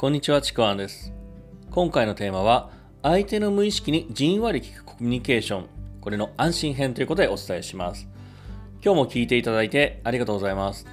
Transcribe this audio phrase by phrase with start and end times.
[0.00, 1.12] こんにちは、ちくわんです。
[1.72, 2.70] 今回のテーマは、
[3.02, 5.66] 相手の無意識にじんわり聞くコミュニケーション、
[6.00, 8.06] これの安心編ということでお伝えします。
[8.80, 10.86] 今日も聞いていただいてありがとうございます。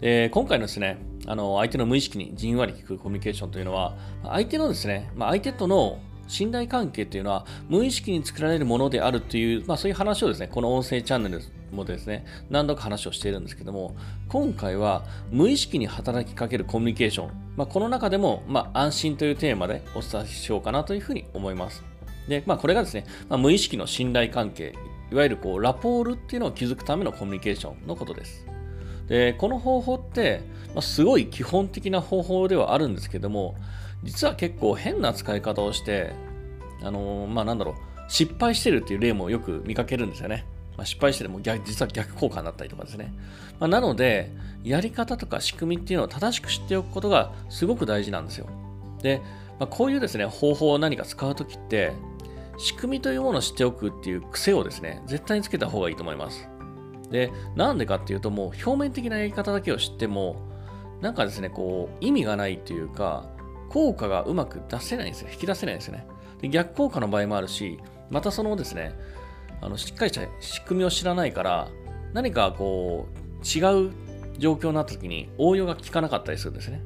[0.00, 0.96] で今回のですね、
[1.26, 13.96] あの相手の無意識にじんわり聞くコミュニケーションというのは、相手のですね、まあ、相手との信頼関係というのは無意識に作られるものであるという、まあ、そういう話をですね、この音声チャンネルもですね、何度か話をしているんですけども、
[14.28, 21.82] 今回は無意識に働きかけるコミュニケーション、まあ、この中でも、まあ、安心というテーマでお伝えしようかなというふうに思います。
[22.28, 24.74] で、まあ、これがですね、まあ、無意識の信頼関係、
[25.10, 28.46] いわゆるこうラポールっていうのを築くためのコミュニケーションのことです。
[29.08, 30.42] で、この方法って、
[30.74, 33.56] まあ、すごい基本的な方法ではあるんですけども、
[34.02, 36.12] 実は結構変な使い方をして、
[36.82, 37.74] あのー、まあなんだろう、
[38.08, 40.44] 失敗してるっていう例もよく見かけるんですよね。
[40.76, 43.12] まあ、失敗してるも逆実は逆効果になったりとかですね。
[43.58, 44.30] まあ、なので、
[44.62, 48.46] やり方とか仕組みっていうのを正しく知っておくことがすごく大事なんですよ。
[49.02, 49.22] で、
[49.58, 51.92] まあ、こういうですね、方法を何か使うときって、
[52.58, 56.48] 仕組みというものを知っておくっていう癖をですね、絶対につけた方がいいと思います。
[57.10, 60.36] で、なんでかっていうと、もう表面的なやり方だけを知っても、
[61.00, 63.28] なんかですね、こう、意味がないというか、
[63.68, 65.28] 効果がうまく出せないんですよ。
[65.30, 66.06] 引き出せないんですよね。
[66.40, 67.78] で逆効果の場合もあるし、
[68.10, 68.94] またそのですね、
[69.60, 71.68] あのしっかりした仕組みを知らないから、
[72.12, 73.92] 何かこう、違う
[74.38, 76.82] 状況になった時に応用が効かなかったりするんですね。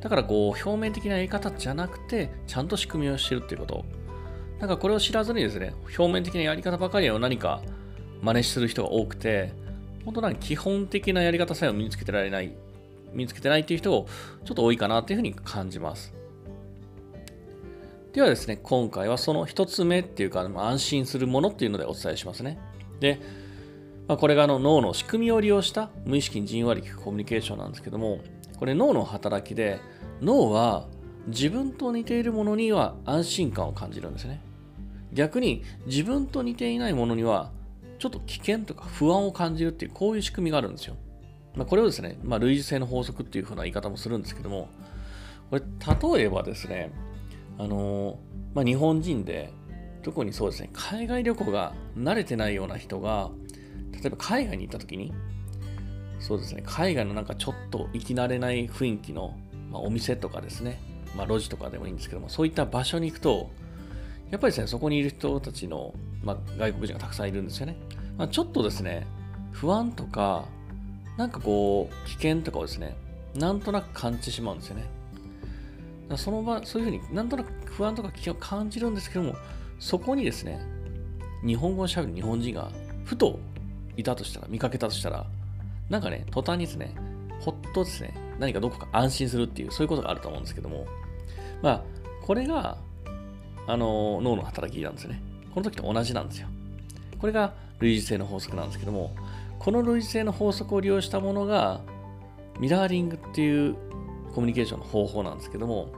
[0.00, 3.84] だからこう、表面的なやり方じゃなくて、ちゃんと仕組みを知るっていうこと。
[4.60, 7.62] なんかこれを知らずにですね、表面的なやり方ばかりを何か
[8.22, 9.52] 真似する人が多くて、
[10.04, 12.52] 本当なんか基本的なやり方さえを身につけてられない、
[13.12, 14.08] 身につけてないっていう人が
[14.44, 16.12] ちょっと多いかなっていうふうに感じます。
[18.14, 22.60] ではですね、今回はその一つ目っていうか、安心するものっていうのでお伝えしますね。
[23.00, 23.20] で、
[24.06, 28.20] まあ、これがあの脳の仕組みを利用した無意識にじんわり聞くコミュニケーションなんですけども、
[28.56, 29.80] これ脳の働きで、
[30.22, 30.86] 脳は
[31.26, 34.40] 自分と似ているものには安心感を感じるんですね。
[35.12, 37.50] 逆に自分と似ていないものには
[37.98, 40.94] ちょっと危険とか不安を感じるっていうこういう仕組みがあるんですよ。
[41.56, 44.68] まあ、これをですね、まあ、類似性の法則っていう風な言い方もするんですけども、
[45.50, 45.62] これ
[46.16, 46.92] 例えばですね、
[47.58, 48.18] あの
[48.54, 49.52] まあ、日本人で
[50.02, 53.30] 特にそうですね海外旅行が慣れてないような人が
[53.92, 55.12] 例えば海外に行った時に
[56.20, 59.36] そうですね海外のなんかちょっと行き慣れない雰囲気の、
[59.70, 60.80] まあ、お店とかですね、
[61.16, 63.50] まあ、路地とかでもいいんですけどもそういった場所に行くと
[64.30, 67.76] やっぱりですねそこにいる人たちの、まあ、外国人がたくさんいるんですよね、
[68.16, 69.06] ま、ちょっとですね
[69.52, 70.44] 不安とか
[71.16, 72.96] なんかこう危険とかをですね
[73.34, 74.84] なんとなく感じてしまうんですよね。
[76.16, 79.34] その場、そういうふうになんとなく不安とか危険を感じるんですけども、
[79.78, 80.60] そこにですね、
[81.44, 82.70] 日本語を喋る日本人が
[83.04, 83.38] ふと
[83.96, 85.26] いたとしたら、見かけたとしたら、
[85.88, 86.94] なんかね、途端にですね、
[87.40, 90.86] ほっとですね、何かどこか安心するっていう、そういうことがあると思うんですけども、
[91.62, 91.82] まあ、
[92.22, 92.78] これが、
[93.66, 95.20] あの、脳の働きなんですね。
[95.54, 96.48] この時と同じなんですよ。
[97.18, 99.14] これが類似性の法則なんですけども、
[99.58, 101.80] この類似性の法則を利用したものが、
[102.58, 103.76] ミラーリングっていう
[104.34, 105.88] コミュニケーションの方法なんですけども、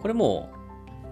[0.00, 0.50] これも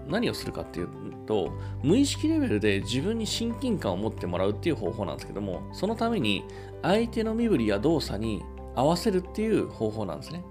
[0.07, 0.89] 何をするかっていう
[1.25, 1.51] と、
[1.83, 6.43] 無意識レベルで自分に親近感を持ってもらうっていう方法なんですけども、そのために
[6.81, 8.43] 相手の身振りや動作に
[8.75, 10.43] 合わせるっていう方法なんですね。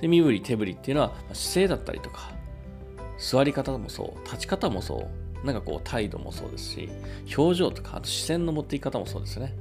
[0.00, 2.32] で、身振り、手振りっていうのは姿勢だったりとか、
[3.18, 5.08] 座り方もそう、立ち方もそ
[5.42, 6.88] う、なんかこう態度もそうですし、
[7.36, 9.54] 表情とか、あと視線の持っていき方もそうですね。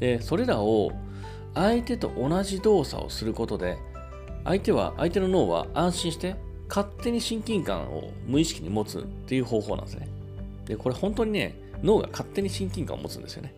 [0.00, 0.92] で、それらを
[1.54, 3.78] 相手と同じ動作をすることで、
[4.48, 6.34] 相手は、相手の脳は安心して
[6.68, 10.08] 勝手に親近感を無意識に持つっていう方法なんですね。
[10.64, 13.54] で、これ本当にね、脳が勝手に親近感を持つんですよね。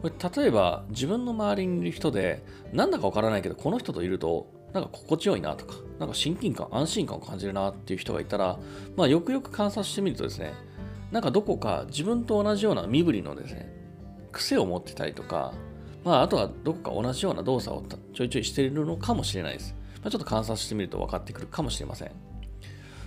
[0.00, 8.60] これ例えば自分の周りにいる人でなんだかわからないけどこの人といるとなんか心地よいなとかなんか親近感安心感を感じるなっていう人がいたら
[8.96, 10.52] まあよくよく観察してみるとですね
[11.10, 13.72] なんかどこか自分と同じような身振りのですね
[14.30, 15.52] 癖を持ってたりとか
[16.04, 17.84] まあ、あとはどこか同じような動作を
[18.14, 19.74] ちょいちょいしているのかもしれないです。
[20.02, 22.10] まあ、ちょっと観察してみると分かってくるかもしれません。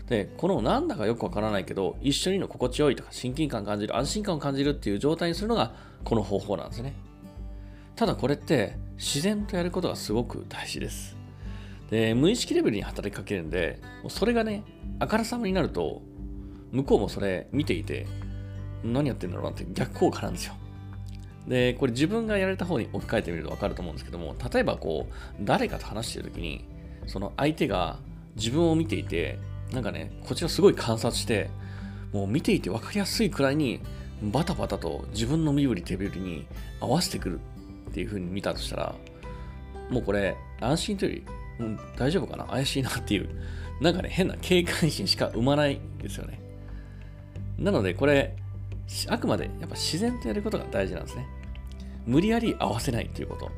[0.07, 5.73] で、このなんだかよくわからないけど、一緒にの心地よいとか親近感感じる、安心感を感じるっていう状態にするのが
[6.03, 6.93] この方法なんですね。
[7.95, 11.15] ただこれって自然とやることがすごく大事です。
[11.89, 13.79] で、無意識レベルに働きかけるんで、
[14.09, 14.63] それがね、
[14.99, 16.01] あからさまになると、
[16.71, 18.05] 向こうもそれ見ていて、
[18.83, 20.55] 何やってんだろうなって逆効果なんですよ。
[21.47, 26.65] で、これ自分がやられた方に置き換えてみると分かると思うんですけども、例えばこう、誰かと話してる時に、
[27.07, 27.99] その相手が
[28.35, 29.39] 自分を見ていて、
[29.71, 31.49] なんかね、こちらすごい観察して、
[32.13, 33.79] もう見ていて分かりやすいくらいに、
[34.21, 36.45] バタバタと自分の身振り手振りに
[36.79, 37.39] 合わせてくる
[37.89, 38.95] っていう風に見たとしたら、
[39.89, 41.23] もうこれ、安心というよ
[41.59, 43.29] り、うん、大丈夫かな怪しいなっていう、
[43.81, 46.39] なんかね、変な警戒心しか生まないんですよね。
[47.57, 48.35] なので、これ、
[49.07, 51.25] あくまでやっぱ自然とやることが大事なんですね。
[52.05, 53.51] 無理やり合わせないっていうこと。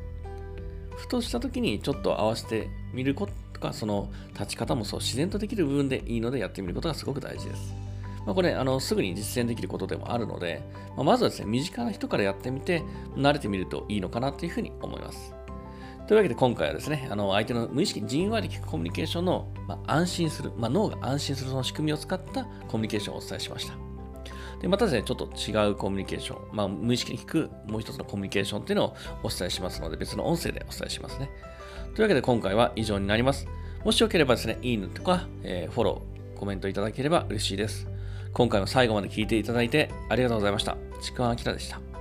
[0.96, 3.32] ふとした時にちょっと合わせてみること
[3.64, 7.74] か、その立ち方もそう、自然とできる部分でいいのでやってみることがすごく大事です。
[8.26, 10.62] まあ、これあの、すぐに実践できることでもあるので、
[10.96, 12.82] まあ、まずはですね、身近な人からやってみて、
[13.16, 15.34] 慣れてみるといいのかなというふうに思います。
[16.06, 23.93] というわけで今回はですね、あの相手の無意識にじんわり聞くコミュニケーションの、まあ、安心する、まあ、脳が安心するその仕組みを使ったコミュニケーションをお伝えしました。
[24.64, 31.28] でまたですね、ちょっと違うコミュニケーション、まあ、無意識に聞くもう一つのコミュニケーションっていうのをお伝えしますので、別の音声でお伝えしますね。
[31.94, 33.46] というわけで今回は以上になります。
[33.84, 37.86] もしよければですね、いいねとか、えー、フォロー、コメントいただければ嬉しいです。
[38.32, 40.78] 今回も最後まで聞いていただいてありがとうございました。
[41.02, 41.93] ちくわあきらでした。